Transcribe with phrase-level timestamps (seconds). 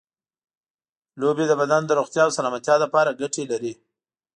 [1.21, 3.73] لوبې د بدن د روغتیا او سلامتیا لپاره ګټې لري.